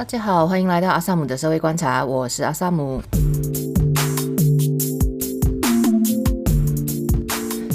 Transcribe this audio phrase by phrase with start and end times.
[0.00, 3.02] 大家好，欢迎来到阿萨姆的社会观察，我是阿萨姆。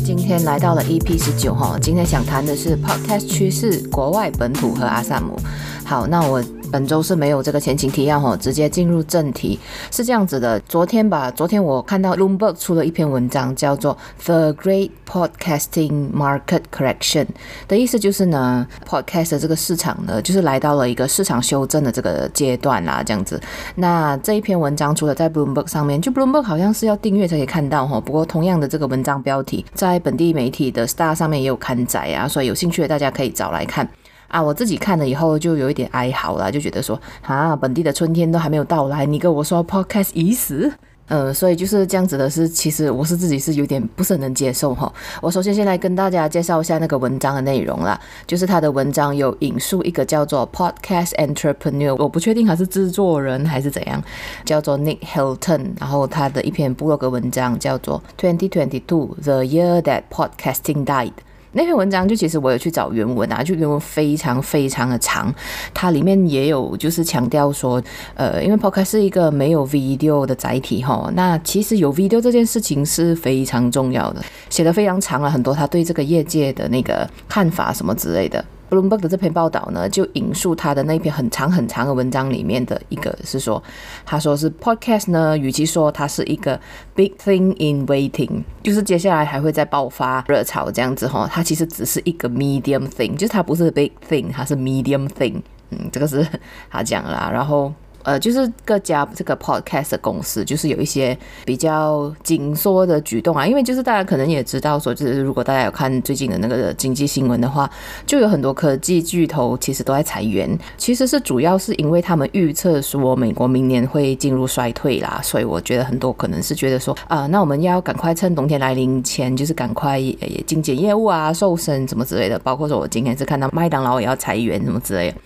[0.04, 5.40] 今天来到了 EP 十九哈，今天想谈的是 Podcast 趋势、国外、本土和阿萨姆。
[5.86, 6.44] 好，那我。
[6.72, 9.60] 本周是没有这个前情提要哈，直接进入正题
[9.92, 10.60] 是这样子的。
[10.62, 13.96] 昨天吧，昨天我看到 Bloomberg 出了一篇文章，叫做
[14.26, 17.26] 《The Great Podcasting Market Correction》
[17.68, 23.40] 的意思就是呢，Podcast 这个市场呢，就是来到了一个市场修正的这个阶段啦，这样子。
[23.76, 28.00] 那这一篇文章除了在 Bloomberg 上面，就 Bloomberg 好像是要订阅才可以看到哈。
[28.00, 33.88] 不过同样的这个文章标题，在本地媒体的 Star 上面也有刊载啊，所以有兴趣的大家可以找来看。
[34.28, 40.72] 啊，我自己看了以后就有一点哀嚎了，就觉得说啊，本地的春天都还没有到来，你跟我说 Podcast 已死，
[41.08, 44.92] 呃，所以就是这样子的是，其实我是自己是有点不是很能接受哈。
[45.22, 54.04] 我首先先来跟大家介绍一下那个文章的内容啦，就是他的文章有引述一个叫做 Podcast Entrepreneur，我不确定他是制作人还是怎样，
[54.44, 61.14] 叫做 Nick Hilton，然后他的一篇部落格文章叫做 Twenty Twenty Two The Year That Podcasting Died。
[61.56, 65.34] 那篇文章就其实我有去找原文啊，就原文非常非常的长，
[65.74, 67.82] 它里面也有就是强调说，
[68.14, 78.44] 呃，因为 Podcast 是一个没有 video 的载体哈，那其实有 video 这件事情是非常重要的，写的非常长了很多他对这个业界的那个看法什么之类的。
[78.70, 83.62] Bloomberg 的这篇报道呢，就引述他的那篇很长很长的文章里面的一个是说，
[84.06, 86.60] 他说是 Podcast 呢，与其说它是一个
[86.96, 96.26] big thing in waiting，就是接下来还会再爆发热潮这样子哈，它其实只是一个 medium thing，就是它不是 big thing，它是 medium thing，嗯，这个是
[96.70, 97.74] 他讲啦，然后。
[98.06, 107.70] 呃，就是各家这个 podcast 公司，就是有一些比较紧缩的举动啊，因为就是大家可能也知道说，就是如果大家有看最近的那个经济新闻的话，
[108.06, 120.16] 就有很多科技巨头其实都在裁员，其实是主要是因为他们预测说美国明年会进入衰退啦，所以我觉得很多可能是觉得说啊、那我们要赶快趁冬天来临前，就是赶快也
[120.46, 125.18] 精简业务啊、瘦身什么之类的，包括说我今天是看到麦当劳也要裁员什么之类的。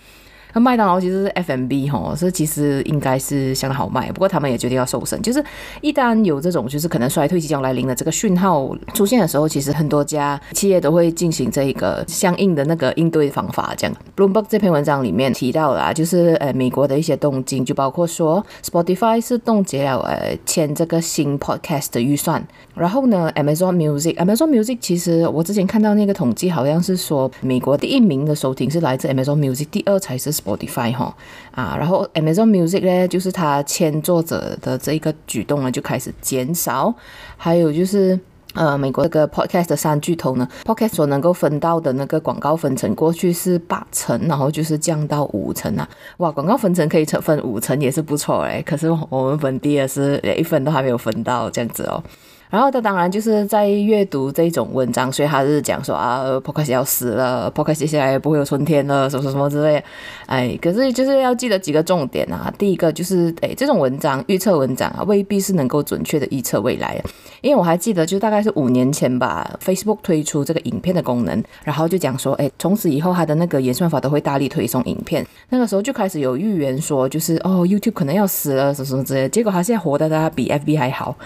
[0.52, 4.10] 那麦当劳其实是 FMB 哈，所以其实应该是相当好卖。
[4.12, 5.44] 不过他们也决定要瘦身，就是
[5.80, 13.74] 一旦有这种就是可能衰退即将来临的这个讯号出现的时候，其实很多家企业都会进行这一个相应的那个应对方法。
[13.76, 22.46] 这样，Bloomberg 这篇文章里面提到了，就是呃美国的一些动静，就包括说 Spotify 是冻结了呃签这个新 Podcast 的预算，
[22.80, 30.30] 然后呢 Amazon Music，Amazon Music 其实我之前看到那个统计好像是说美国第一名的收听是来自 Amazon Music，第二才是。
[30.40, 31.14] Spotify 哈
[31.50, 36.94] 啊，然后 Amazon Music 呢，就是他签作者的这一个举动呢，就开始减少。
[37.36, 38.18] 还有就是
[38.54, 45.86] 呃，美国这个 Podcast 的三巨头呢，Podcast 所能够分到的那个广告分成，过去是八成，然后就是降到五成啊。
[46.18, 48.62] 哇，广告分成可以成分五成也是不错诶。
[48.64, 52.02] 可是我们本地也是连一分都还没有分到这样子哦。
[52.50, 59.82] 然后他当然就是在阅读这种文章，所以他是讲说啊，Podcast 要死了，Podcast 接下来不会有春天了，什么什么之类。
[60.26, 62.52] 哎，可是就是要记得几个重点啊。
[62.58, 67.00] 第一个就是，哎，这种文章预测文章啊，未必是能够准确的预测未来。
[67.40, 75.24] 因为我还记得，就大概是五年前吧，Facebook 推出这个影片的功能，然后就讲说，哎，从此以后它的那个演算法都会大力推送影片。
[75.50, 79.28] 那个时候就开始有预言说，就是哦，YouTube 可能要死了，什么什么之类。
[79.28, 81.16] 结果他现在活的他比 FB 还好，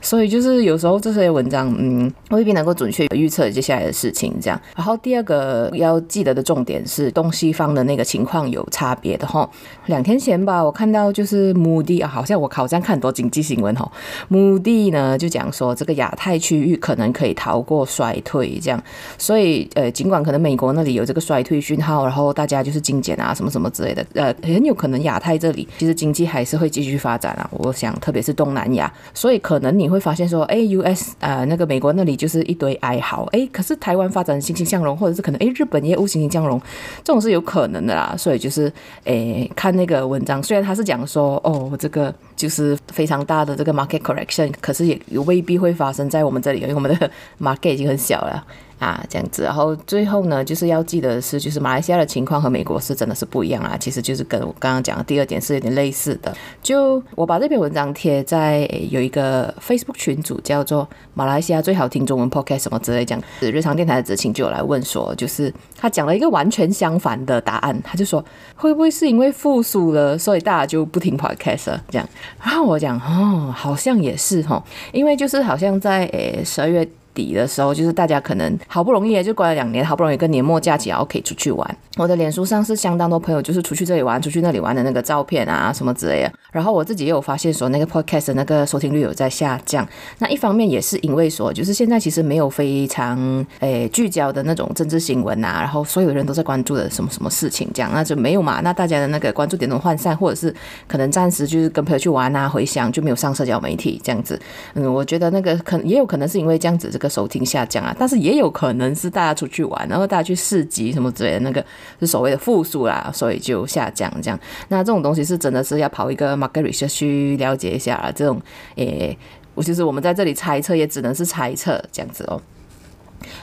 [0.00, 0.71] 所以就是有。
[0.72, 4.32] 有时候这些文章，嗯，未必能够准确预测接下来的事情。
[4.40, 9.46] 这样，然后第二个要记得的重点是，东西方的那个情况有差别的哈。
[9.86, 13.86] 两天前吧，我看到就是穆迪啊，好像我好像看很多经济新闻哈。
[14.28, 18.82] 穆迪呢就讲说，这个亚太区域可能可以逃过衰退，这样。
[19.18, 27.46] 所以呃，尽管可能美国那里有这个衰退讯号，然后大家就是精简啊什么什么之类的，呃，很有可能亚太这里其实经济还是会继续发展啊。
[27.52, 30.61] 我想，特别是东南亚，所以可能你会发现说，哎。
[30.68, 31.14] U.S.
[31.20, 36.60] 啊、呃，那个美国那里就是一堆哀嚎，诶，可是台湾发展欣欣向荣，或者是可能诶，日本业务欣欣向荣，
[37.04, 38.14] 这种是有可能的啦。
[38.16, 38.72] 所以就是
[39.04, 47.10] 诶，看那个文章，虽然他是讲说哦，这个就是非常大的这个 market correction，可是也未必会发生在我们这里，因为我们的
[47.40, 48.44] market 已经很小了。
[48.82, 53.76] 啊，这样子，然后最后呢，就是要记得的是，就是马来西亚的情况和美国是真的是不一样啊。
[53.78, 56.34] 其实就是跟我刚刚讲的第二点是有点类似的。
[56.60, 63.22] 就我把这篇文章贴在有一个 Facebook 群组，叫做“马来西亚最好听中文 Podcast” 什么之类这样。
[63.40, 68.24] 日常电台的子晴就有来问说，就是他讲了一个完全相反的答案，他就说
[68.56, 72.08] 会不会是因为复苏了，所以大家就不听 Podcast 了这样？
[72.42, 74.60] 然后我讲哦，好像也是哈，
[74.92, 76.88] 因为就是好像在诶十二月。
[77.14, 81.76] 底的时候，就是大家可能好不容易就关了两年，好不容易一个年末假期然后可以出去玩。
[81.98, 86.32] 我的脸书上是相当多朋友就是出去这里玩、出去那里玩的那个照片啊什么之类的。
[86.50, 89.86] 然后我自己也有发现说，那个 podcast 的那个收听率有在下降。
[90.18, 98.60] 那一方面也是因为说，就是现在其实没有非常诶聚焦的那种政治新闻啊，然后所有人都在关注的什么什么事情这样，那就没有嘛。
[98.62, 100.54] 那大家的那个关注点都涣散，或者是
[100.88, 104.40] 可能暂时就是跟朋友去玩啊，回乡就没有上社交媒体这样子。
[104.74, 111.64] 嗯，我觉得那个可也有可能是因为这样子个收听下降啊，但是也有可能是大家出去玩，然后大家去市集什么之类的，那个
[111.98, 114.38] 是所谓的负数啦，所以就下降这样。
[114.68, 118.40] 那这种东西是真的是要跑一个 market research 去了解一下啊，这种
[118.76, 119.18] 诶，
[119.54, 122.40] 我其实我们在这里猜测也只能是猜测这样子哦。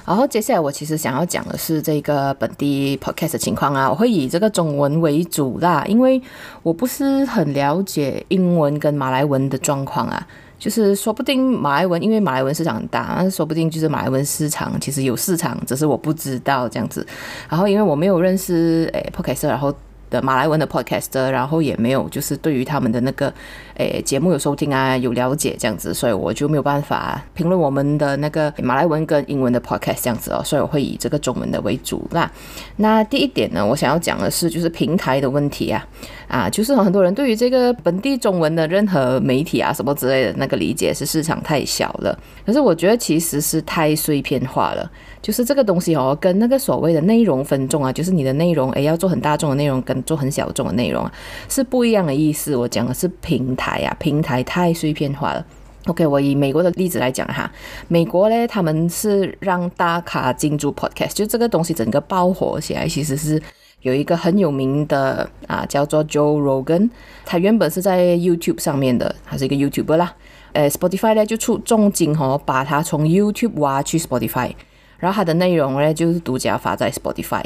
[0.05, 6.21] 然后接下来我其实想要讲的是这个本地 podcast 情况啊，我会以这个中文为主啦，因为
[6.63, 10.27] 我不是很了解英文跟马来文的状况啊。
[10.59, 17.07] 就是说不定马来文，因为马来文市场很大，说不定就是马来文市场其实有市场，只是我不知道这样子。
[17.49, 19.73] 然后因为我没有认识诶 Podcast，然后。
[20.11, 23.31] 的马来文的 podcast，然后也没有就是对于他们的那个
[23.79, 32.05] 诶节目有收听啊，有了解这样子，所以我就没有办法评论我们的那个马来文跟英文的 podcast 这样子哦，所以我会以这个中文的为主。
[32.11, 32.29] 那
[32.75, 35.87] 那第一点呢，我想要讲的是就是平台的问题啊
[36.27, 44.91] 啊，就是很多人对于这个本地中文的任何媒体啊什么之类的那个理解是市场太小了，可是我觉得其实是太碎片化了。
[45.21, 51.11] 就是这个东西哦，跟那个所谓的内容分众啊，就是你的内容诶，要做很大众的内容，跟做很小众的内容啊，
[51.49, 52.55] 是不一样的意思。
[52.55, 55.45] 我讲的是平台啊，平台太碎片化了。
[55.85, 57.49] OK，我以美国的例子来讲哈，
[57.87, 63.41] 美国呢，他们是让大咖进驻 Podcast，就这个东西整个爆火起来，其实是
[63.81, 66.89] 有一个很有名的啊，叫做 Joe Rogan，
[67.25, 70.13] 他原本是在 YouTube 上面的，他是一个 YouTuber 啦。
[70.53, 74.51] 呃，Spotify 呢就出重金哦，把他从 YouTube 挖去 Spotify。
[74.97, 77.41] 然后它的内容呢，就是独家发在 Spotify，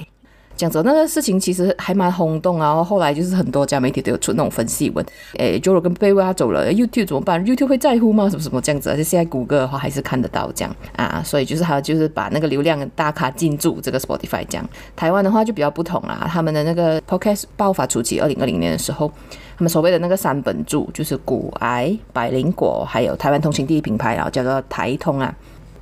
[0.55, 2.59] 讲着那个事情其实还蛮轰动。
[2.59, 5.05] 然后后来就是很多家媒体都有出那种分析文，
[5.38, 8.29] 诶 j o e 跟被挖走了，YouTube 怎么办？YouTube 会在乎吗？
[8.29, 8.89] 什么什么这样子？
[8.89, 14.69] 而且现在谷歌的话还是看得到这样啊，所以就是他就是把那个流量大咖进驻这个 Spotify 这样。
[14.95, 19.11] 台湾的话就比较不同啦，他们的那个 Podcast 爆发初期，二零二零年的时候，
[19.57, 25.33] 他们所谓的那个三本柱就是股癌、百灵果，还有台湾通勤第一品牌啊，叫做台通啊。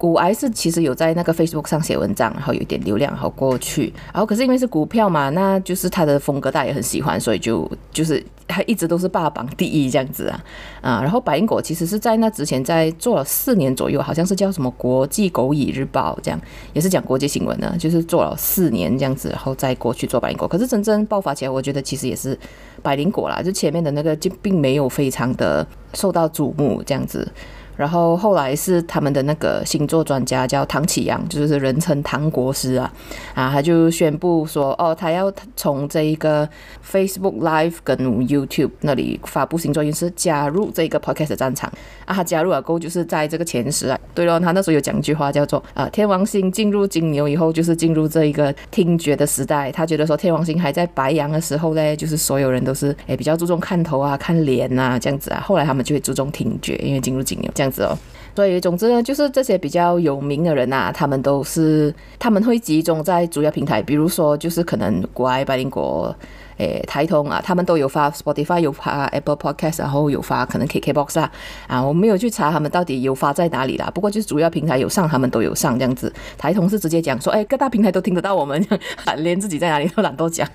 [0.02, 10.44] 股癌是其实有在那个 Facebook 上写文章，然后有一点流量，然后过去，然后可是因为是股票嘛，那就是他的风格大家也很喜欢，所以就就是他一直都是霸榜第一这样子啊。
[10.82, 16.42] 啊，然后百灵果其实是在那之前在做了四年左右，好像是叫什么国际狗蚁日报这样，
[16.74, 22.36] 也是讲国际新闻的，就是做了四年这样子，然后再过去做百灵果，可是真正爆发起来，我觉得其实也是
[22.82, 25.64] 百灵果啦，就前面的那个就并没有非常的
[25.94, 27.32] 受到瞩目这样子。
[27.76, 32.94] 然后后来是他们的那个星座专家叫唐启阳，就是人称唐国师啊，
[33.34, 36.48] 啊，他就宣布说，哦，他要从这一个
[36.86, 37.98] Facebook Live 跟
[38.28, 41.72] YouTube 那里发布星座运势，加入这个 Podcast 战场。
[42.06, 57.52] 啊，他加入了过后就是在这个前十啊，对了，他那时候有讲一句话叫做啊，天王星进入金牛以后，就是进入这一个听觉的时代，他觉得说天王星还在白羊的时候呢，就是所有人都是诶比较注重看头啊、看脸啊这样子啊，后来他们就会注重听觉，因为进入金牛。
[57.62, 57.84] 这样子。
[57.84, 57.98] 哦，
[58.36, 66.16] 所以总之呢，就是这些比较有名的人呐、啊，他们都是他们会集中在主要平台，比如说就是可能国外白灵国。
[66.62, 71.32] 诶，台通啊，他们都有发 Spotify，有发 Apple Podcast，然后有发可能 KKBox 啊，
[71.66, 73.90] 啊，我没有去查他们到底有发在哪里啦。
[73.96, 76.14] 不过就是主要平台有上，他们都有上这样子。
[76.38, 78.64] 台通是直接讲说，哎，各大平台都听得到我们，
[79.18, 80.48] 连自己在哪里都懒得讲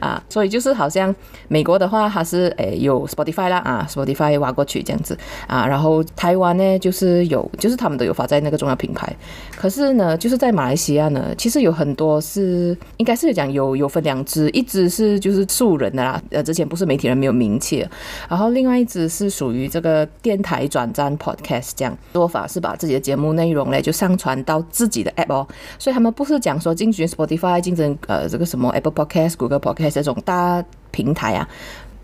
[0.00, 0.22] 啊。
[0.28, 1.14] 所以就是好像
[1.48, 5.16] 美国的话，它是诶有 Spotify 啦啊，Spotify 挖过去这样子
[5.46, 5.66] 啊。
[5.66, 9.10] 然后台湾呢，就是有，就是他们都有发在那个重要平台。
[9.56, 15.48] 可是呢，就是在马来西亚呢，其实有很多是应该是讲有有分两支，一支是就是。
[15.54, 17.86] 素人的啦，呃，之前不是媒体人没有名气，
[18.28, 25.46] 然后另外一支是属于这个电台转战 podcast 这样做法，是把自己的节目内容呢就上传到自己的 app 哦，
[25.78, 31.48] 所以他们不是讲说进军 Spotify 竞争呃这个什么 Apple Podcast、Google Podcast 这种大平台啊，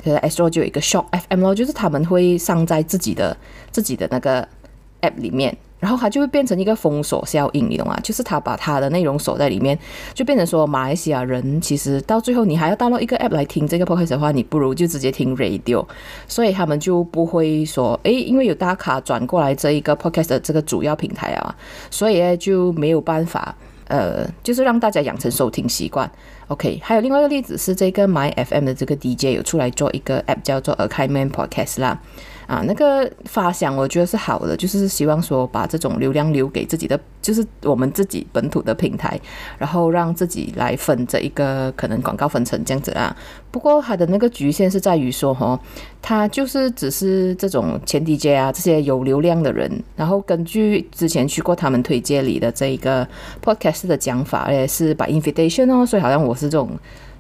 [0.05, 3.37] 呃，Astro 就有一个 Shock FM 咯，就是他们会上在自己的
[3.73, 4.47] 自己的那个
[5.03, 5.57] app 里面。
[5.81, 7.99] 然后它就会变成一个封锁效应，你懂吗？
[8.05, 9.77] 就是它把它的内容锁在里面，
[10.15, 15.85] 就变成说马来西亚人其实到最后你还要 download 一个 app 来听这个 podcast 的话，你不如就直接听 radio。
[16.29, 21.55] 所以他们就不会说，诶，因为有大卡转过来这一个 podcast 的这个主要平台啊，
[21.91, 23.55] 所以呢就没有办法，
[23.89, 26.09] 呃，就是让大家养成收听习惯。
[26.49, 32.01] OK，还有另外一个例子是这个 My FM 的这个 DJ 有出来做一个 app 叫做 A Kind Man Podcast 啦。
[32.51, 39.17] 啊，那个发想我觉得是好的，就是希望说把这种流量留给自己的，就是我们自己本土的平台，
[39.57, 43.17] 然后让自己来分这一个可能广告分成这样子啊。
[43.53, 45.57] 不过它的那个局限是在于说，哈，
[46.03, 53.07] 它就是只是这种前 DJ 啊这些有流量的人，然后根据之前去过他们推荐里的这一个
[53.45, 56.71] podcast 的讲法，诶，是把 invitation 哦，所以好像我是这种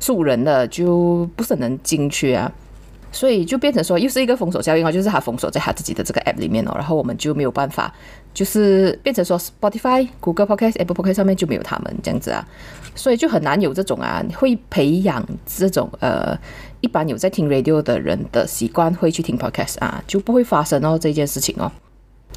[0.00, 2.50] 素人的，就不是很能进去啊。
[3.12, 7.92] 所以就变成说，又是一个封锁效应哦，就是他封锁在他自己的这个 app 里面哦，然后我们就没有办法，
[8.32, 12.46] 就是变成说 Spotify、Google Podcast、Apple Podcast 上面就没有他们这样子啊，
[12.94, 16.38] 所以就很难有这种啊，会培养这种呃，
[16.80, 21.70] 一般有在听 radio 的人的习惯，会去听 podcast 啊，就不会发生哦这件事情哦。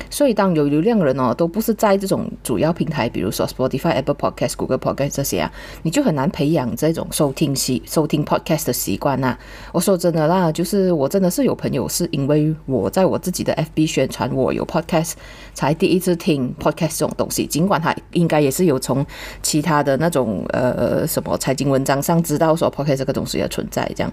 [0.09, 5.51] 所以，当有流量的人哦，都不是在这种主要平台，比如说 Spotify、Apple Podcast、Google Podcast 这些啊，
[5.83, 9.37] 你就很难培养这种收听习、收听 Podcast 的习惯呐。
[9.71, 15.13] 我说真的啦，就是我真的是有朋友是因为我在我自己的 FB 宣传我有 Podcast，
[15.53, 17.45] 才第一次听 Podcast 这种东西。
[17.47, 19.05] 尽管他应该也是有从
[19.41, 24.11] 其他的那种呃什么财经文章上知道说 Podcast 这个东西的存在，这样。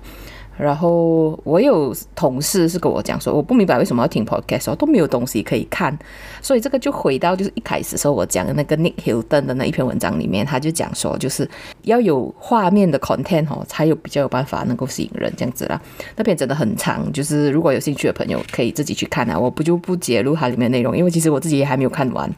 [0.61, 5.97] 然后我有同事是跟我讲说，我不明白为什么要听 podcast，都没有东西可以看，
[6.43, 11.49] 所以这个就回到就是一开始时候我讲的那个 Nick Hilton 的那一篇文章里面，他就讲说，就是
[11.83, 15.81] 要有画面的 content 哦，才有比较有办法能够吸引人这样子啦。
[16.17, 22.31] 那篇真的很长，就是如果有兴趣的朋友可以自己去看啊，我不就不揭露它里面内容，因为其实我自己也还没有看完。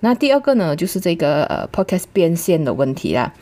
[0.00, 3.32] 那第二个呢，就是这个呃 podcast 变现的问题啦。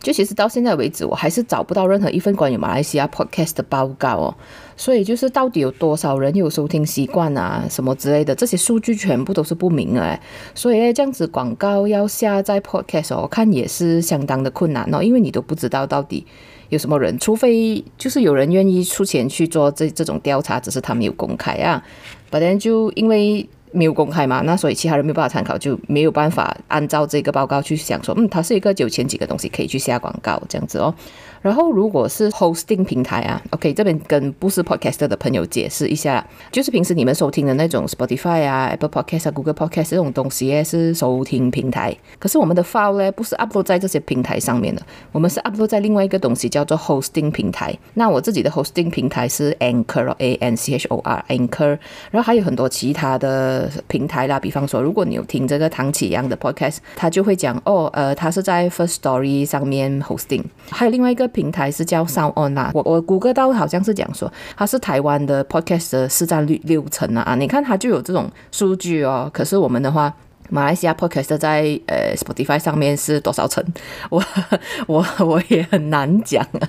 [0.00, 4.34] 就其实到现在为止，我还是找不到任何一份关于马来西亚 podcast 的报告哦。
[4.76, 10.18] 所以就是到底有多少人有收听习惯啊，什么之类的，这些数据全部都是不明的。
[10.54, 16.26] 所以这样子广告要下载 podcast 哦，我看也是相当的困难哦，因为你都不知道到底
[16.68, 21.82] 有什么人，除非就是有人愿意出钱去做这这种调查，只是他没有公开啊。
[22.30, 23.48] 反正就因为。
[23.74, 30.94] 没有公开嘛，那所以其他人没有办法参考，就没有办法按照这个报告去想说，嗯，它是一个九千几个东西可以去下广告这样子哦。
[31.42, 41.94] 然后，如果是 hosting 平台啊，OK，这边跟不是 podcaster 的朋友解释一下，就是平时你们收听的那种 Spotify 啊、Apple Podcast 啊、Google Podcast 这种东西是收听平台。
[42.18, 44.80] 可是我们的 file 呢，不是 upload 在这些平台上面的，
[45.12, 47.76] 我们是 upload 在另外一个东西叫做 hosting 平台。
[47.92, 51.78] 那我自己的 hosting 平台是 Anchor，A N C H O R，Anchor。
[52.10, 60.44] 然后还有很多其他的平台啦，比方说，如果你有听这个唐启阳的 podcast，他就会讲哦，呃，他是在 First Story 上面 hosting。
[60.70, 61.24] 还有另外一个。
[61.34, 70.14] 平台是叫 SoundOn 啊，我我谷歌到好像是讲说他是台湾的 Podcast 的市占率六成啊，你看他就有这种数据哦，可是我们的话。
[70.50, 73.64] 马来西亚 Podcast 在呃 Spotify 上面是多少层？
[74.10, 74.22] 我
[74.86, 76.68] 我 我也很难讲啊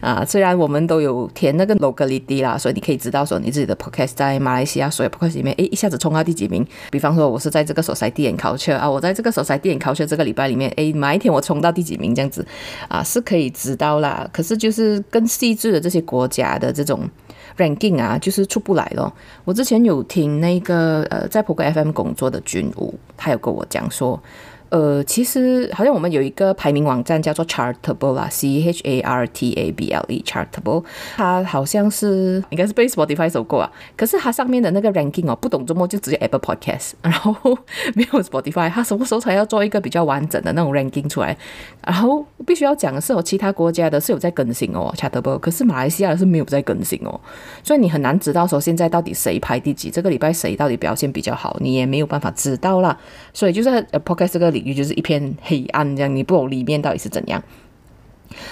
[0.00, 0.24] 啊！
[0.24, 6.66] 虽然我们都有填那个 locality 啦，所以你可以知道说你自己的 Podcast 在马来西亚所有 Podcast 里面，诶，一下子冲到第几名？
[6.90, 12.46] 比方说我是在这个 Society and Culture 啊，我在这个 Society and Culture 这个礼拜里面，诶，哪一天我冲到第几名这样子
[12.88, 14.28] 啊，是可以知道啦。
[14.32, 17.00] 可是就是更细致的这些国家的这种。
[17.58, 19.12] Ranking 啊，就是出不来咯。
[19.44, 24.18] 我之前有听那个呃，在普哥 FM 工作的军武，他有跟我讲说。
[24.70, 30.84] 呃，其实好像我们有一个排名网站叫做 Chartable 啦，C H A R T A B L E，Chartable，
[31.16, 33.70] 它好像是应该是被 Spotify 收购啊。
[33.96, 37.34] 可是它上面的那个 ranking 哦，不懂周末就直接 Apple Podcast， 然后
[37.94, 41.34] 没有 Spotify，它什么时候才要做一个比较完整的那种 ranking 出来？
[41.86, 47.18] 然后必须要讲的是哦，其他国家的是有在更新哦，Chartable，可是马来西亚的是没有在更新哦，
[47.62, 52.94] 所以你很难知道说现在到底谁排第几，这个礼拜谁到底表现比较好，你也没有办法知道啦。
[53.32, 53.70] 所以就是
[54.04, 54.57] Podcast 这个。
[54.58, 57.42] 领域就是一片黑暗，这样你不懂里面到底是怎样。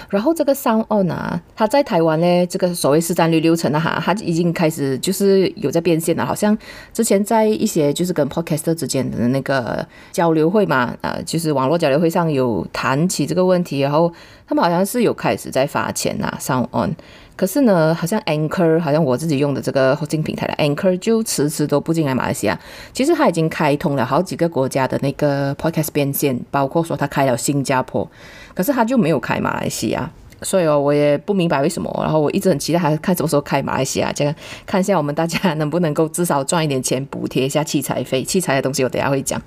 [0.09, 6.25] 然后这个 SoundOn 啊，它在台湾呢，这个所谓市占率六成的哈，它已经开始就是有在变现了。
[6.25, 6.57] 好像
[6.95, 14.11] 之前在一些就是跟 Podcaster 之间的那个交流会嘛，呃，就是网络交流会上有谈起这个问题，然后
[14.49, 16.93] 他们好像是有开始在发钱呐，SoundOn。
[17.37, 22.59] 可是呢，好像 Anchor，好像我自己用的这个播客平台的 Anchor 就迟迟都不进来马来西亚。
[22.95, 28.11] 其实它已经开通了好几个国家的那个 podcast 变现，包括说它开了新加坡，
[28.55, 30.11] 可是它就没有开马来西亚。
[30.43, 31.91] 所以哦，我也不明白为什么。
[32.03, 38.23] 然后我一直很期待它看什么时候开马来西亚，这样看一下我们大家能不能够至少赚一点钱，补贴一下器材费。
[38.23, 39.41] 器材的东西我等下会讲。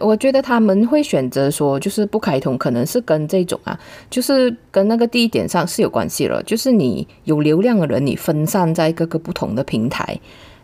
[0.00, 6.42] 我觉得他们会选择说，就是不开通，可能是跟这种啊，就是跟那个第一点上是有关系了。
[6.44, 10.18] 就是你有流量的人，你分散在各个不同的平台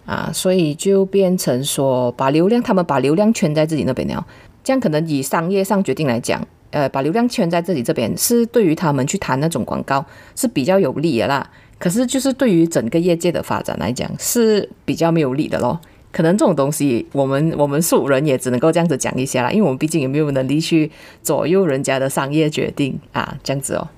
[0.06, 4.26] 啊，所以就变成说，把流量，他们把流量圈在自己那边了。
[4.64, 10.04] 这样可能以商业上决定来讲，呃，把流量圈在自己这边，是对于他们去谈那种广告
[10.35, 11.49] 是比较有利的啦。
[11.78, 15.78] 可是就是对于整个业界的发展来讲是比较没有利的咯。
[16.11, 20.91] 可能这种东西，我们我们素人也只能够这样子讲一下啦，因为我们毕竟也没有能力去
[21.23, 23.88] 左右人家的商业决定啊，这样子哦。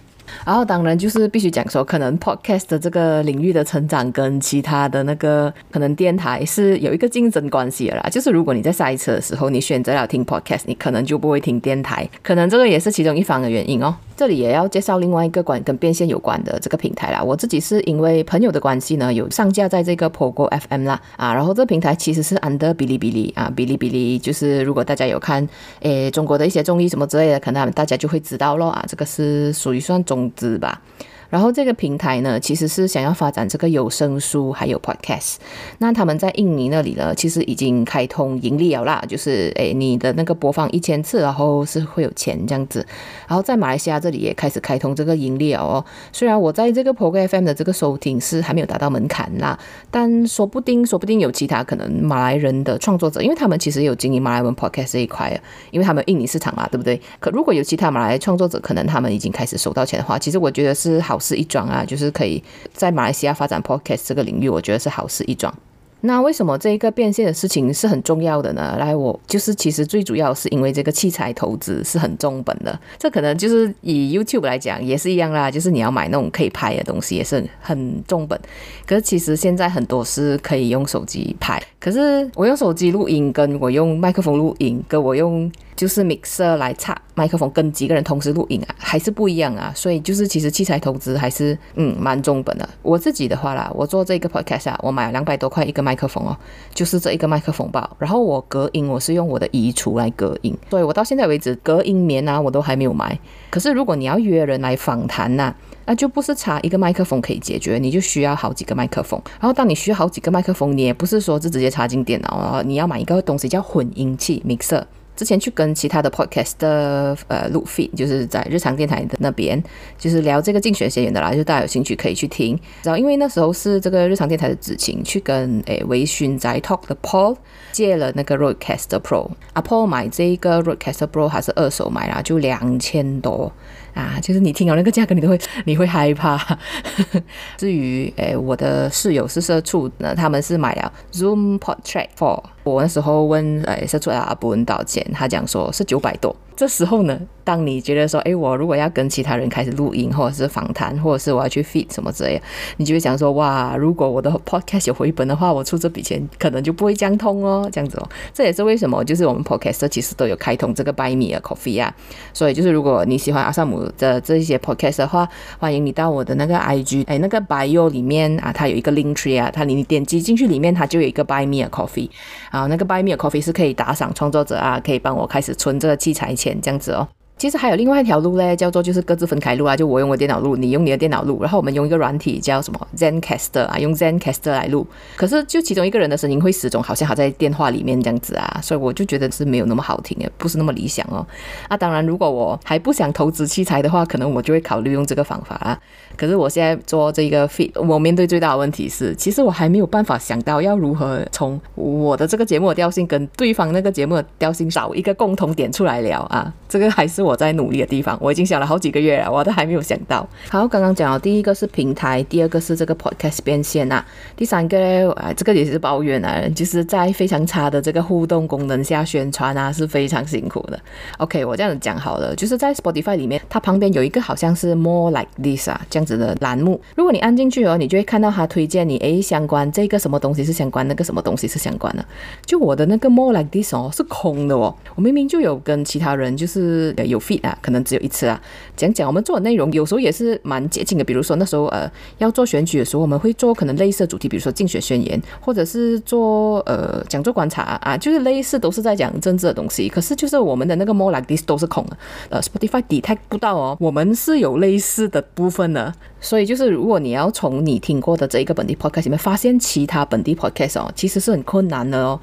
[0.47, 8.09] 然后当然就是必须讲说，可能 podcast 的这个领域的成长跟其他的那个可能电台是有一个竞争关系的啦。
[8.09, 13.93] 就是如果你在塞车的时候，你选择了听 podcast，你可能就不会听电台，可能这个也是其中一方的原因哦。
[14.21, 17.23] 这里也要介绍另外一个关跟变现有关的这个平台啦。
[17.23, 21.33] 我自己是因为朋友的关系呢，有上架在这个 Pogo FM 啦啊。
[21.33, 25.49] 然后这个平台其实是 under 哔哩哔哩啊，哔哩哔哩就是如果大家有看
[25.81, 28.85] 诶中国的一些综艺什么之类的，可能大家就会知道咯啊。
[28.87, 30.83] 这个是属于算中资吧。
[31.31, 35.37] 然后这个平台呢，其实是想要发展这个有声书还有 podcast。
[35.79, 42.85] 那他们在印尼那里呢，其实已经开通盈利了啦，就是诶，你的那个播放一千次，然后是会有钱这样子。
[43.29, 45.85] 然后在马来西亚这里也开始开通这个盈利了哦。
[46.13, 49.57] 虽然我在这个 Pogo FM 的这个收听是还没有达到门槛啦，
[49.89, 55.39] 但说不定说不定有其他可能马来人的创作者，因为他们其实有经营马来文 podcast 这一块啊，
[55.71, 57.01] 因为他们印尼市场嘛，对不对？
[57.21, 61.20] 可如果有其他马来创作者，可能他们已经开始收到钱的话，其实我觉得是好。
[61.21, 65.55] 是一桩啊，就是可以在马来西亚发展 podcast 这个领域，我觉得是好事一桩。
[66.03, 68.75] 那为什么这一个变现的事情是很重要的呢？
[68.79, 72.81] 来，我就是其实最主要是因为这个器材投资是很重本的。
[72.99, 78.41] 这可能就是以 YouTube 来讲也是一样啦，就是你要买那种可以拍的东西也是很重本。
[78.87, 89.73] 可是其实现在很多是可以用手机拍，可是我用手机录音，跟我用麦克风录音，跟我用就是 mixer 来插麦克风，跟几个人同时录音啊，还是不一样啊。
[89.75, 92.69] 所以就是其实器材投资还是嗯蛮重本的。
[92.83, 96.37] 我自己的话啦，我做这个 podcast 啊，我买了两百多块一个麦克风哦，
[96.75, 97.89] 就是这一个麦克风包。
[97.99, 103.19] 然后我隔音，我是用我的衣橱来隔音，所以我到现在为止隔音棉啊我都还没有买。
[103.49, 105.55] 可是如果你要约人来访谈呐，
[105.87, 109.19] 那就不是插一个麦克风可以解决，你就需要好几个麦克风。
[109.41, 114.85] 然后当你需要好几个麦克风，你也不是说是直接插进电脑啊，你要买一个东西叫混音器 mixer。
[115.21, 119.63] 之前去跟其他的 podcast 的呃录 feed，就是在日常电台的那边，
[119.99, 122.59] 就是聊这个竞选学员的啦，就大家有兴趣可以去听。
[122.83, 127.37] 然后因为那时候是这个日常电台的子晴去跟诶微醺宅 talk 的 Paul
[127.71, 133.53] 借了那个 Roadcaster Pro，啊 Paul 买这个 Roadcaster Pro 还是二手买啦，就两千多。
[133.93, 136.57] 啊，就是你听到那个价格，你都会 你会害怕。
[137.59, 142.41] 至于诶，我的室友是社畜，那他们是买了 Zoom Portrait 4。
[142.71, 146.35] 我那时候问诶社畜阿伯多少钱，他讲说是九百多。
[146.61, 152.43] 这时候呢，当你觉得说，诶，我如果要跟其他人开始录音，或者是访谈，或者是我要去 feed 什么之类的，
[152.77, 158.07] 你就会想说，哇，如果我的 podcast 有回本的话，我出这笔钱可能就不会这样通哦，这样子哦。
[158.35, 161.91] 这也是为什么，就是我们 podcast 其实都有开通这个 Buy Me a Coffee 啊。
[162.35, 165.27] 所以就是如果你喜欢阿萨姆的这些 podcast 的话，
[165.59, 172.11] 欢迎你到我的那个 IG，哎，那个 bio 里面啊，它有一个 link tree 啊，它你点击进去里面，它就有一个 Buy Me a Coffee
[172.51, 176.50] 啊，那个 Buy Me a Coffee 是可以打赏创作者啊，可以帮我开始存这个器材钱。
[176.61, 177.09] 这样子哦。
[177.41, 184.87] 其实还有另外一条路嘞，叫做就是各自分开录啊，就我用我电脑录，你用你的电脑录，然后我们用一个软体叫什么 Zencastr 啊，用 Zencastr 来录。
[185.17, 191.27] 可是就其中一个人的声音会始终好像还在电话里面这样子啊，所以我就觉得是没有那么好听，也不是那么理想哦。
[191.67, 195.81] 啊，当然如果我还不想投资器材的话，可能我就会考虑用这个方法啊。
[196.19, 208.17] 可是我现在做这个 feed，我面对最大的问题是，其实我还没有办法想到要如何从我的这个节目的调性跟对方那个节目的调性找一个共同点出来聊啊，这个还是我我在努力的地方。
[208.21, 210.29] 我已经想了好几个月了，我都还没有想到。
[210.51, 214.05] 好，刚刚讲了第一个是平台，第二个是这个 podcast 变现啊，
[214.37, 220.79] 第三个呢，啊，这个也是抱怨啊，就是在非常差的这个互动功能下宣传啊，是非常辛苦的。
[221.17, 226.11] OK，我这样子讲好了，就是在 Spotify 里面，它旁边有一个好像是 More Like This 啊这样子。
[226.21, 232.05] 的栏目，如果你按进去哦，你就会看到他推荐你，诶，相关这个什么东西是相关，那个什么东西是相关的。
[232.45, 234.75] 就我的那个 More Like This 哦，是空的哦。
[234.97, 238.41] 我明明就有跟其他人就是有 feed 啊，可能只有一次啊，
[238.77, 241.05] 讲讲我们做的内容，有时候也是蛮接近的。
[241.05, 249.89] 比如说那时候呃要做选举的时候，我们会做可能类似的主题，比如说竞选宣言，或者是做呃讲座观察啊，就是类似都是在讲政治的东西。
[249.89, 251.97] 可是就是我们的那个 More Like This 都是空的，
[252.31, 255.93] 呃，Spotify detect 不到哦，我们是有类似的部分的。
[256.21, 262.21] 所以就是，如果你要从你听过的这一个本地 podcast 里面发现其他本地 podcast 哦，其实是很困难的哦。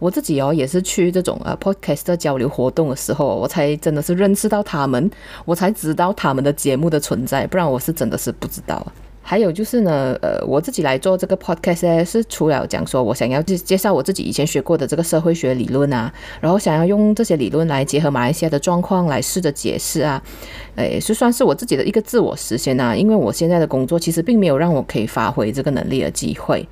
[0.00, 5.08] 我自己哦，也是去这种呃 podcast 的交流活动的时候，我才真的是认识到他们，
[5.44, 8.84] 我才知道他们的节目的存在，不然我是真的是不知道。
[9.22, 20.20] 还有就是呢，呃，我自己来做这个 podcast，是除了讲说我想要介介绍我自己以前学过的这个社会学理论啊，然后想要用这些理论来结合马来西亚的状况来试着解释啊，
[20.74, 26.66] 诶，是算是我自己的一个自我实现啊，因为我现在的工作其实并没有让我可以发挥这个能力的机会。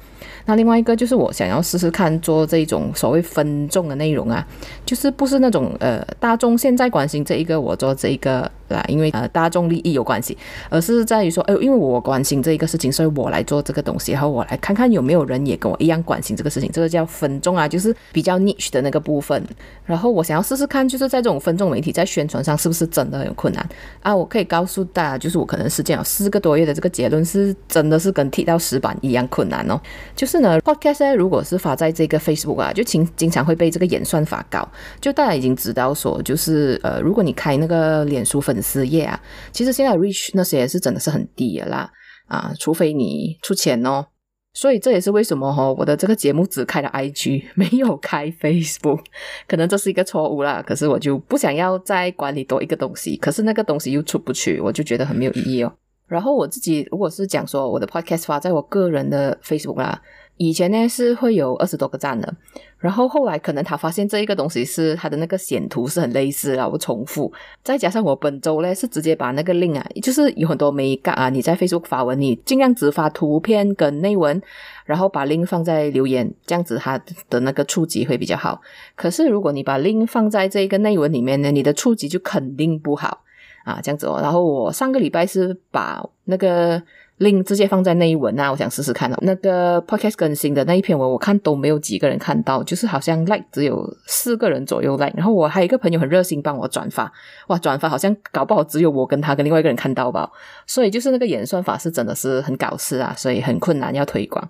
[0.48, 4.42] 那另外一个就是我想要试试看做这种所谓分众的内容啊，
[4.86, 10.34] 就是不是那种呃大众现在关心这一个我做这一个啦，因为呃大众利益有关系，
[10.70, 19.44] 而是在于说，哎，因为我关心这一个事情，所以我来做这个东西，然后我来看看有没有人也跟我一样关心这个事情，这个叫分众啊，就是比较 niche 的那个部分。
[19.84, 23.68] 然后我想要试试看，就是在这种分众媒体在宣传上是不是真的很困难
[24.02, 24.16] 啊？
[24.16, 29.78] 我可以告诉大家，就是我可能实践了四个多月的这个结论是真的是跟踢到石板一样困难哦，
[30.16, 30.38] 就是。
[30.38, 34.68] 呢，podcast 如果是发在这个 Facebook 啊，就经经常会被这个演算法搞。
[35.00, 39.20] 就大家已经知道说，就是呃，如果你开那个脸书粉丝页啊，
[39.52, 41.90] 其实现在 reach 那些也是真的是很低的啦
[42.26, 44.06] 啊，除非你出钱哦。
[44.54, 49.00] 所以这也是为什么哈、哦，我的这个节目只开了 IG， 没有开 Facebook，
[49.46, 50.62] 可能这是一个错误啦。
[50.66, 55.72] 可是我就不想要再管理多一个东西，可是那个东西又出不去，我就觉得很没有意义哦。
[56.06, 60.00] 然后我自己如果是讲说我的 podcast 发在我个人的 Facebook 啦。
[60.38, 62.32] 以前呢是会有二十多个赞的，
[62.78, 67.30] 然后后来可能他发现这一个东西是他的那个显图是很类似，然后重复，
[67.62, 74.40] 再加上我本周呢是直接把那个 link 啊，就是有很多没干啊，你在 Facebook 发文，你尽量只发图片跟内文，
[74.84, 76.98] 然后把 link 放在留言，这样子它
[77.28, 78.60] 的那个触及会比较好。
[78.94, 83.24] 可是如果你把 link 放在这个内文里面呢，你的触及就肯定不好
[83.64, 84.20] 啊，这样子哦。
[84.22, 86.82] 然后我上个礼拜是把那个。
[87.18, 89.16] Link 直接放在那一文啊，我想试试看哦。
[89.22, 95.12] 那个 podcast 更新的那一篇文，我看都没有几个人看到，就是好像 like 只有四个人左右 like。
[95.16, 97.12] 然后我还有一个朋友很热心帮我转发，
[97.48, 100.30] 哇，转发好像搞不好只有我跟他跟另外一个人看到吧。
[100.66, 104.48] 所以就是那个演算法是真的是很搞事啊，所以很困难要推广。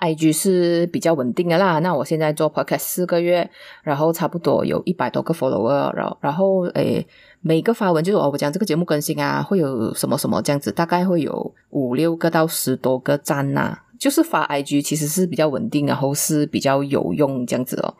[0.00, 1.78] IG 是比较稳定的啦。
[1.78, 3.48] 那我现在做 podcast 四个月，
[3.82, 7.06] 然后差不多有一百多个 follower，然后然后诶。
[7.42, 17.94] 每个发文就是哦我讲这个节目更新啊，会有什么什么这样子，大概会有五六个到十多个赞呐、就是发 IG 其实是比较稳定，然后是比较有用这样子哦。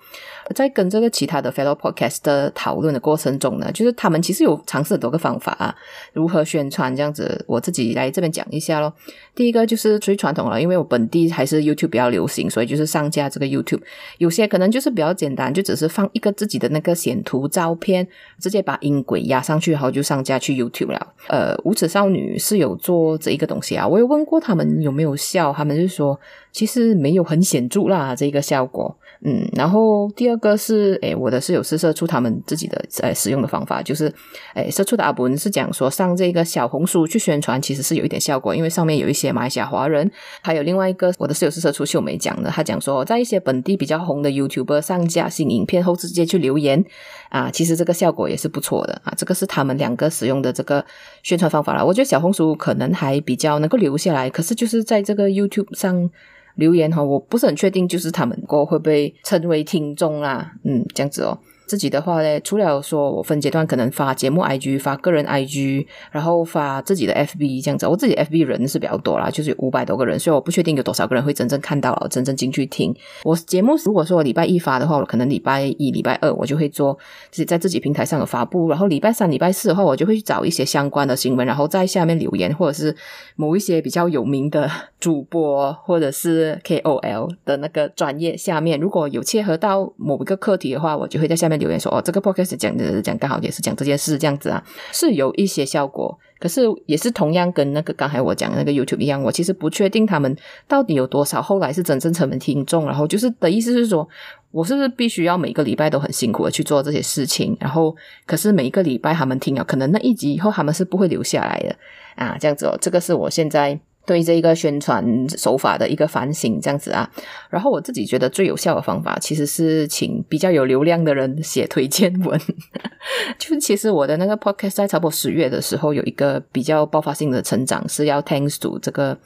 [0.53, 5.75] 在跟这个其他的 fellow podcast 的讨论的过程中呢，就是他们其实有尝试很多个方法啊，
[6.12, 7.45] 如何宣传这样子。
[7.47, 8.93] 我自己来这边讲一下咯。
[9.35, 13.81] 第一个就是最传统了，因为我本地还是 YouTube 比较流行，所以就是上架这个 YouTube。
[14.19, 18.07] 有些可能就是比较简单，就只是放一个自己的那个显图照片，
[18.38, 21.15] 直接把音轨压上去，然后就上架去 YouTube 了。
[21.29, 26.19] 呃，无耻少女是有做这一个东西啊，我有问过他们有没有效，他们就说
[26.53, 28.97] 其实没有很显著啦，这个效果。
[29.25, 34.13] 嗯，然后第二个是，诶，我的室友是社畜他们自己的呃使用的方法，就是，
[34.55, 40.11] 诶，社畜的阿文是讲说上这个小红书去宣传，其实是有一点效果，因为上面有一些马来西亚华人，
[40.43, 46.85] 还有另外一个我的室友是社畜秀梅讲的，他讲说在一些本地比较红的 YouTuber 上架新影片后，直接去留言，
[47.29, 50.85] 啊，其实这个效果也是不错的啊，这个是他们两个使用的这个
[51.23, 51.85] 宣传方法啦。
[51.85, 56.11] 我觉得小红书可能还比较能够留下来，可是就是在这个 YouTube 上。
[56.57, 61.38] 留言哈，我不是很确定，就是他们过会不会称为听众啦，嗯，这样子哦。
[61.66, 67.87] 自己的话呢，除了说我分阶段可能发节目 IG，发个人 IG，然后发自己的 FB 这样子。
[67.87, 72.94] 我自己 FB 人是比较多啦，就是有五百多个人，所以我不确定有多少个人会真正看到，真正进去听
[73.25, 73.77] 我节目。
[73.85, 76.98] 如果说我礼拜一发的话，我可能礼拜一、礼拜二我就会做
[77.31, 82.94] 自己在自己平台上有发布，然后礼拜三、礼拜四的话，我就会去找一些相关的新闻，然后在下面留言，或者是
[83.37, 91.52] 某一些比较有名的主播 或者是 KOL 的那个专业下面，如果有切合到某一个课题的话，我就会在下面。
[91.57, 94.62] 留言说哦，这个 podcast 讲的讲刚好也是讲这件事，这样子啊，
[94.93, 100.37] 是有一些效果，可是也是同样跟那个刚才我讲的那个 YouTube 一样，我其实不确定他们
[100.67, 104.09] 到底有多少后来是真正成为听众，然后就是的意思是说，
[104.51, 107.95] 我是不是必须要每个礼拜都很辛苦的去做这些事情，然后
[108.27, 111.77] 可是每一个礼拜他们听了，可能那一集以后他们是不会留下来的
[112.17, 113.81] 啊，这样子哦，这个是我现在。
[114.05, 117.09] 对这一个宣传手法的一个反省，这样子啊，
[117.51, 122.41] 然后我自己觉得最有效的方法，其实是请比较有流量的人写推荐文。
[123.38, 129.17] 就其实我的那个 podcast 在差不多十月的时候有一个比较爆发性的成长，是要 thanks to 这个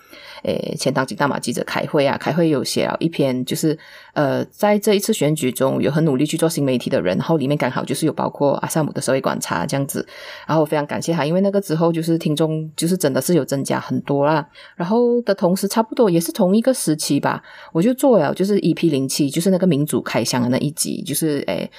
[0.45, 3.79] 诶前当今大马记者开会啊，开会有写了一篇，就是
[4.17, 10.05] 呃在这一次选举中有很努力去做新媒体的人，然后里面刚好就是有包括阿萨姆的社会观察这样子，
[10.47, 14.47] 然后我非常感谢他，因为那个之后就是听众就是真的是有增加很多啦。
[14.75, 17.43] 然后的同时，差不多也是同一个时期吧，
[17.75, 21.71] 我就做了，就是 EP 零七，就是那个民主开箱的那一集，就是诶，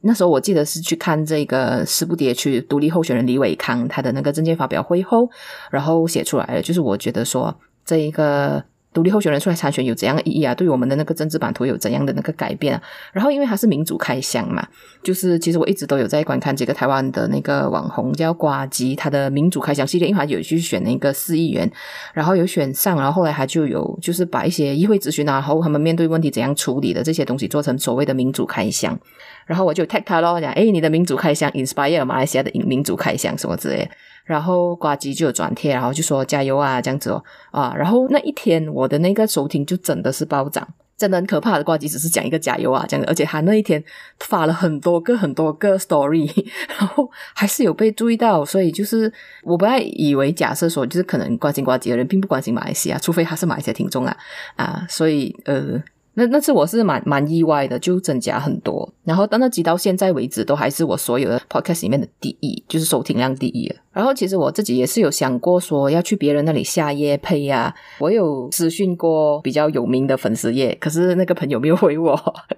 [0.00, 5.28] 那时候我记得是去看这个师不迭去独立候选人李伟康他的那个证件发表会后，
[5.70, 7.54] 然后写出来了，就是我觉得说。
[7.84, 8.64] 这一个。
[8.92, 10.54] 独立候选人出来参选有怎样的意义啊？
[10.54, 12.82] 对我们的那个政治版图有怎样的那个改变啊？
[13.12, 14.66] 然后因为他是民主开箱嘛，
[15.02, 21.70] 就是其实我一直都有在观看这个台湾的那个网红叫瓜吉，他的民主开箱系列，因为他有去选那个市议员，
[22.12, 28.98] 然后有选上，然后后来他就有就是把一些议会咨询啊，然后他们面对问题怎样处理的这些东西做成所谓的民主开箱，
[29.46, 33.88] 然后我就 tag 他咯，讲诶，你的民主开箱 inspire 马来西亚的民主开箱什么之类。
[34.24, 41.64] 然后呱吉就有转贴，然后就说加油啊，这样子哦啊，然后那一天我的那个收听就真的是暴涨，真的很可怕的。
[41.64, 43.82] 呱吉只是讲一个加油啊这样子，而且他那一天
[44.20, 46.30] 发了很多个很多个 story，
[46.78, 54.16] 然后还是有被注意到，所以就是我不太以为假设说就是可能关心呱吉的人并不关心马来西亚，除非他是马来西亚听众啊
[54.56, 55.82] 啊，所以呃。
[56.14, 58.92] 那那次我是蛮蛮意外的，就增加很多。
[59.04, 63.74] 然后到那集到现在为止，都还是我所有的 podcast 里面的第一，就是收听量第一。
[63.92, 72.12] 然后其实我自己也是有想过说要去别人那里下夜配呀，我有私讯过比较有名的粉丝页，可是那个朋友没有回我，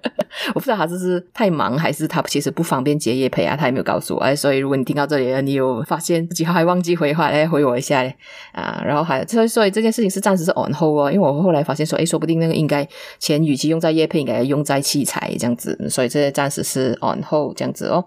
[0.53, 4.19] 我不知道他是是太忙，还是他其实不方便接夜配啊，他也没有告诉我。
[4.21, 8.15] 哎，所以如果你听到这里了，你有发现自己还忘记回话，哎，回我一下嘞
[8.53, 8.81] 啊。
[8.85, 12.87] 然后还所以所以这件事情是暂时是 on hold 哦，因为我后来发现说，哎，说不定那个应该
[13.19, 18.03] 前与其用在叶配，应该用在器材这样子，所以这些暂时是 on hold 这样子哦。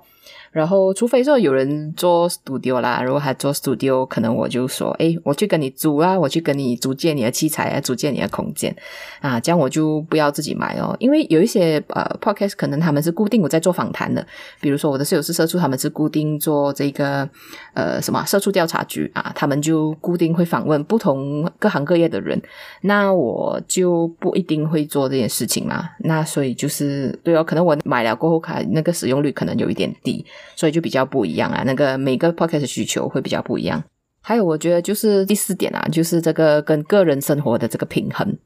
[0.51, 8.75] 然后，除非说有人做 studio 啦，如果他做 studio，可能我就说，诶，我去跟你租啊，我去跟你租借你的器材啊，租借你的空间
[9.21, 10.97] 啊，这样我就不要自己买哦。
[10.99, 14.27] 因为有一些呃 podcast 可能他们是固定我在做访谈的，
[14.61, 17.29] 比如说我的室友是社畜，他们是固定做这个
[17.75, 22.41] 呃什么社畜调查局啊，他们就固定会访问不同各行各业的人，
[22.81, 25.91] 那我就不一定会做这件事情嘛。
[26.01, 30.25] 那所以就是对哦，可能我买了过后，卡那个使用率可能有一点低。
[30.57, 33.83] 所以就比较不一样啊，那个每个 podcast 需求会比较不一样。
[34.21, 38.37] 还有，我觉得就是第四点啊，就是这个跟个人生活的这个平衡，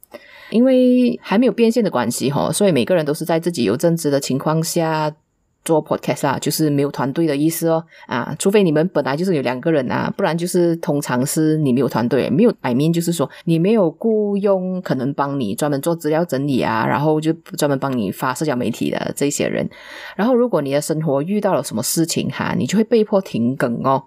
[0.51, 5.15] 因为还没有变现的关系哦，所以每个人都是在自己有正职的情况下。
[5.65, 19.69] 做 podcast 啊，就是没有团队的意思哦，啊，除非你们本来就是有两个人啊，不然就是通常是你没有团队，没有，I 面就是说你没有雇佣可能帮你专门做资料整理啊，然后就专门帮你发社交媒体的这些人，
[20.17, 24.03] 然后如果你的生活遇到了什么事情哈，你就会被迫停更哦。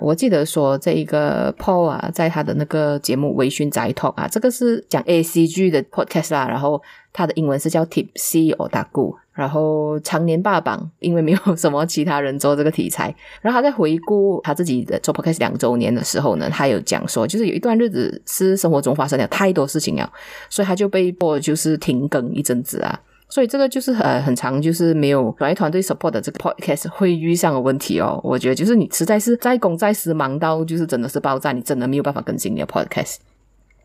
[0.00, 6.80] 我记得说这一个 Paul 啊，在他的那个节目《微醺宅 Talk》啊，这个是讲 ACG 的 podcast 啦，然后
[7.12, 9.16] 他的英文是叫 Tipsy Otaku。
[9.32, 13.14] 然后常年霸榜，因为没有什么其他人做这个题材。
[13.40, 20.12] 然后他在回顾他自己的做 podcast 两周年的时候呢，他有讲说，就是有一段日子是生活中发生了太多事情了，
[20.50, 23.00] 所以他就被迫就是停更一阵子啊。
[23.30, 28.20] 所以这个就是呃很长，就是没有专业团队 support 的这个 podcast 会遇上的问题哦。
[28.22, 33.16] 我觉得就是你实在是再公再私忙到就是真的是爆炸，你真的没有办法更新你的 podcast。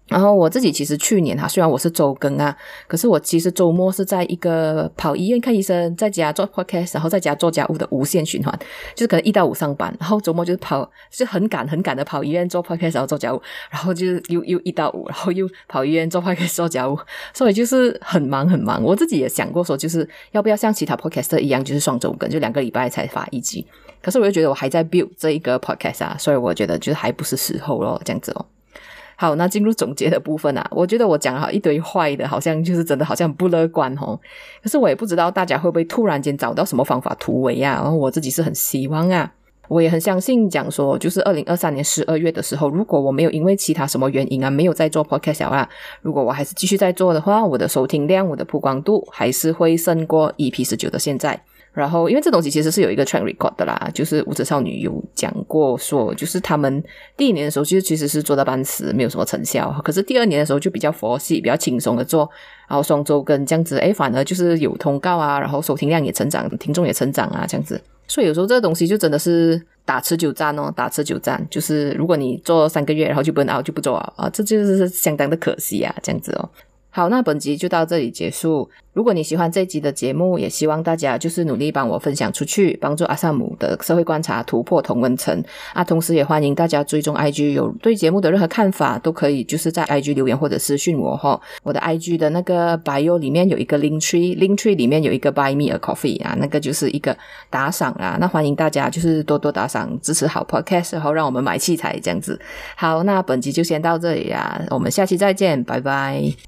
[0.07, 2.55] 然后我自己其实去年哈，虽然我是周更啊，
[2.87, 8.53] 可是我其实周末是在一个跑医院看医生，在家做 podcast，然后在家做家务的无限循环，
[8.93, 13.41] 就是可能一到五上班，然后周末就是跑，就很赶很赶的跑医院做 podcast，然后做家务，
[13.71, 16.95] 然后就是又又一到五，然后又跑医院做 podcast 做家务，
[17.33, 18.83] 所以就是很忙很忙。
[18.83, 23.65] 我自己也想过说，就是要不要像其他 podcaster 一样，就是双周更，就两个礼拜才发一集。
[24.03, 28.45] 可是我又觉得我还在 build 这一个 podcast 啊，所以我觉得就是还不是时候咯，这样子哦。
[29.17, 34.19] 好，那进入总结的部分啊，我觉得我讲好一堆坏的，好像就是真的好像不乐观哦。
[34.61, 37.75] 可是我也不知道大家会不会突然间找到什么方法突围啊。
[37.75, 39.31] 然后我自己是很希望啊，
[39.67, 45.67] 我也很相信讲说，就是二零二三年十二月的时候，如果我没有因为其他什么原因啊，没有再做 podcast 啊，
[46.01, 51.41] 如果我还是继续在做的话，我的收听量、我的曝光度还是会胜过 EP 十九的现在。
[51.75, 56.81] 然后，因为这东西其实是有一个 track record 的啦，就是无职少女有讲过说，就是他们
[57.17, 59.69] 第一年的时候其实其实是做到半死，没有什么成效。
[59.83, 62.29] 可是第二年的时候就比较佛系，比较轻松的做，
[62.69, 67.79] 然后双周跟这样子，诶，反而就是有通告啊，然后收听量也成长，听众也成长啊，这样子。
[68.07, 76.49] 所以有时候这个东西就真的是打持久战哦，打持久战，就是如果你做三个月，然后就不能熬，就不做啊，啊，这就是相当的可惜啊，这样子哦。
[76.95, 78.69] 好，那本集就到这里结束。
[78.93, 85.83] 如果你喜欢这集的节目，也希望大家就是努力帮我分享出去，帮助阿萨姆的社会观察突破同温层啊。
[85.83, 91.37] 同时也欢迎大家追踪 IG，有对节目的任何看法都可以，就是在 IG 留言或者私讯我哈。
[91.63, 97.13] 我的 IG 的那个 bio 里面有一个 link tree，link tree 里面有一个 buy me a coffee 啊，那个就是一个
[97.49, 98.15] 打赏啊。
[98.21, 102.39] 那欢迎大家就是多多打赏支持好 podcast，然后让我们买器材这样子。
[102.77, 106.45] 好，那本集就先到这里啊，我们下期再见，拜拜。